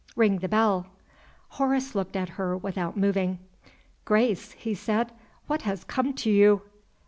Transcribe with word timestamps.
Ring 0.15 0.39
the 0.39 0.47
bell." 0.49 0.87
Horace 1.49 1.93
looked 1.93 2.15
at 2.15 2.29
her 2.29 2.57
without 2.57 2.97
moving. 2.97 3.37
"Grace," 4.03 4.53
he 4.53 4.73
said, 4.73 5.11
"what 5.45 5.61
has 5.61 5.83
come 5.83 6.13
to 6.15 6.31
you?" 6.31 6.63